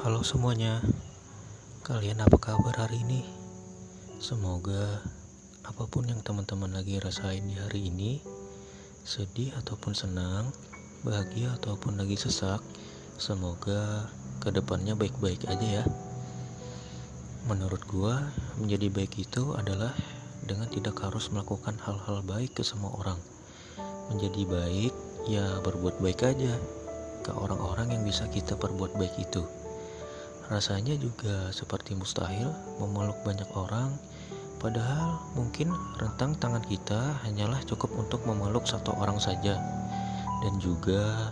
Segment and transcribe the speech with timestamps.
[0.00, 0.80] Halo semuanya,
[1.84, 3.20] kalian apa kabar hari ini?
[4.16, 5.04] Semoga
[5.60, 8.16] apa pun yang teman-teman lagi rasain di hari ini,
[9.04, 10.56] sedih ataupun senang,
[11.04, 12.64] bahagia ataupun lagi sesak,
[13.20, 14.08] semoga
[14.40, 15.84] ke depannya baik-baik aja ya.
[17.44, 18.24] Menurut gua,
[18.56, 19.92] menjadi baik itu adalah
[20.48, 23.20] dengan tidak harus melakukan hal-hal baik ke semua orang.
[24.08, 24.96] Menjadi baik,
[25.28, 26.56] ya berbuat baik aja
[27.20, 29.59] ke orang-orang yang bisa kita perbuat baik itu.
[30.50, 32.50] Rasanya juga seperti mustahil
[32.82, 33.94] memeluk banyak orang,
[34.58, 35.70] padahal mungkin
[36.02, 39.62] rentang tangan kita hanyalah cukup untuk memeluk satu orang saja.
[40.42, 41.30] Dan juga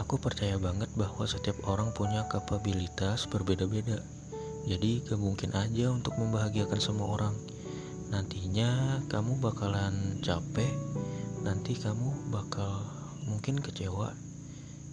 [0.00, 4.00] aku percaya banget bahwa setiap orang punya kapabilitas berbeda-beda.
[4.64, 7.36] Jadi gak mungkin aja untuk membahagiakan semua orang.
[8.08, 10.72] Nantinya kamu bakalan capek,
[11.44, 12.88] nanti kamu bakal
[13.28, 14.16] mungkin kecewa.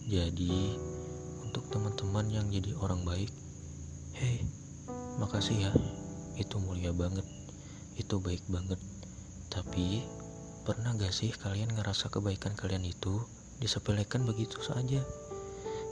[0.07, 0.75] Jadi
[1.57, 3.33] untuk teman-teman yang jadi orang baik.
[4.13, 4.45] Hei,
[5.17, 5.73] makasih ya.
[6.37, 7.25] Itu mulia banget.
[7.97, 8.77] Itu baik banget.
[9.49, 10.05] Tapi,
[10.69, 13.25] pernah gak sih kalian ngerasa kebaikan kalian itu
[13.57, 15.01] disepelekan begitu saja?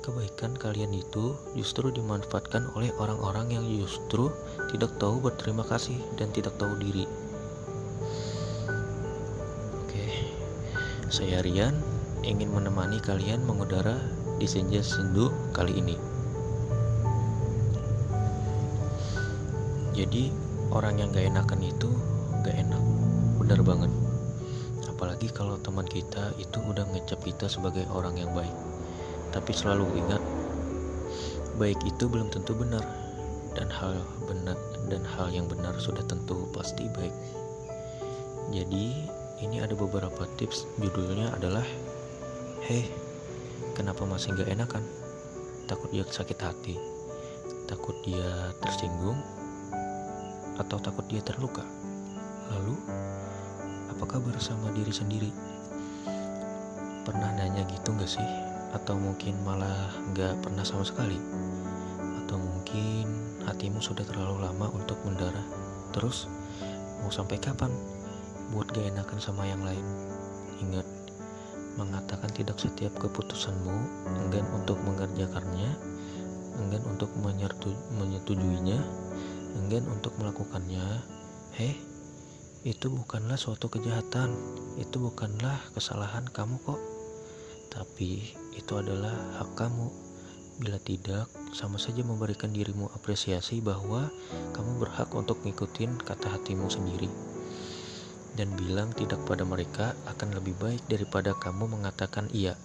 [0.06, 4.30] Kebaikan kalian itu justru dimanfaatkan oleh orang-orang yang justru
[4.70, 7.10] tidak tahu berterima kasih dan tidak tahu diri.
[9.82, 10.30] Oke,
[11.10, 11.74] saya Rian
[12.22, 13.98] ingin menemani kalian mengudara
[14.39, 15.95] di senja sendu kali ini.
[19.95, 20.28] Jadi
[20.75, 21.88] orang yang gak enakan itu
[22.44, 22.83] gak enak,
[23.39, 23.91] benar banget.
[24.91, 28.52] Apalagi kalau teman kita itu udah ngecap kita sebagai orang yang baik.
[29.31, 30.19] Tapi selalu ingat,
[31.56, 32.83] baik itu belum tentu benar
[33.56, 34.59] dan hal benar
[34.91, 37.16] dan hal yang benar sudah tentu pasti baik.
[38.52, 39.08] Jadi
[39.41, 41.63] ini ada beberapa tips judulnya adalah
[42.66, 42.89] Hei,
[43.75, 44.80] Kenapa masih gak enakan?
[45.68, 46.80] Takut dia sakit hati?
[47.68, 49.19] Takut dia tersinggung?
[50.56, 51.59] Atau takut dia terluka?
[52.56, 52.80] Lalu,
[53.91, 55.28] apakah bersama diri sendiri?
[57.03, 58.24] Pernah nanya gitu gak sih?
[58.72, 61.19] Atau mungkin malah gak pernah sama sekali?
[62.24, 63.12] Atau mungkin
[63.44, 65.44] hatimu sudah terlalu lama untuk mendarah?
[65.92, 66.31] Terus,
[67.03, 67.75] mau sampai kapan?
[68.56, 69.84] Buat gak enakan sama yang lain?
[70.63, 70.88] Ingat,
[71.75, 73.75] mengatakan tidak setiap keputusanmu
[74.08, 75.72] enggan untuk mengerjakannya,
[76.59, 77.12] enggan untuk
[78.00, 78.80] menyetujuinya,
[79.59, 80.84] enggan untuk melakukannya.
[81.56, 81.75] Hei,
[82.63, 84.31] itu bukanlah suatu kejahatan,
[84.80, 86.80] itu bukanlah kesalahan kamu kok.
[87.72, 89.88] Tapi itu adalah hak kamu.
[90.56, 94.07] Bila tidak, sama saja memberikan dirimu apresiasi bahwa
[94.56, 97.34] kamu berhak untuk ngikutin kata hatimu sendiri
[98.35, 102.59] dan bilang tidak pada mereka akan lebih baik daripada kamu mengatakan iya.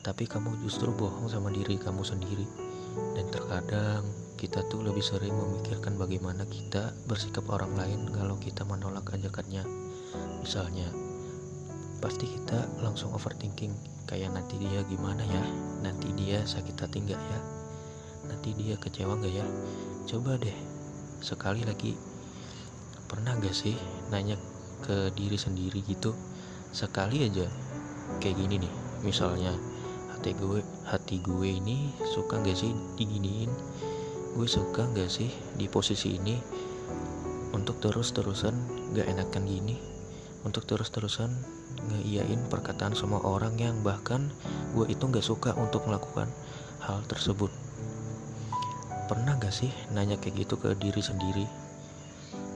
[0.00, 2.44] Tapi kamu justru bohong sama diri kamu sendiri.
[3.16, 4.04] Dan terkadang
[4.40, 9.64] kita tuh lebih sering memikirkan bagaimana kita bersikap orang lain kalau kita menolak ajakannya.
[10.40, 10.88] Misalnya,
[12.00, 13.72] pasti kita langsung overthinking
[14.04, 15.42] kayak nanti dia gimana ya,
[15.80, 17.40] nanti dia sakit hati nggak ya,
[18.28, 19.46] nanti dia kecewa nggak ya.
[20.04, 20.54] Coba deh,
[21.24, 21.96] sekali lagi,
[23.08, 23.72] pernah gak sih
[24.12, 24.36] nanya
[24.84, 26.12] ke diri sendiri gitu
[26.76, 27.48] sekali aja
[28.20, 28.72] kayak gini nih.
[29.00, 29.56] Misalnya
[30.12, 33.48] hati gue hati gue ini suka gak sih diginiin?
[34.36, 36.36] Gue suka gak sih di posisi ini
[37.56, 38.52] untuk terus-terusan
[38.92, 39.76] gak enakan gini?
[40.44, 41.32] Untuk terus-terusan
[41.88, 44.28] ngeiyain perkataan semua orang yang bahkan
[44.76, 46.28] gue itu gak suka untuk melakukan
[46.84, 47.48] hal tersebut.
[49.08, 51.46] Pernah gak sih nanya kayak gitu ke diri sendiri?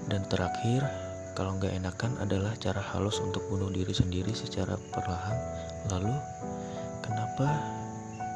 [0.09, 1.07] Dan terakhir
[1.38, 5.38] kalau nggak enakan adalah cara halus untuk bunuh diri sendiri secara perlahan.
[5.87, 6.10] Lalu,
[6.99, 7.47] kenapa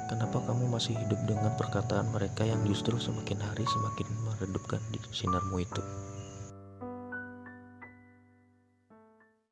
[0.06, 5.58] kenapa kamu masih hidup dengan perkataan mereka yang justru semakin hari semakin meredupkan di sinarmu
[5.58, 5.82] itu?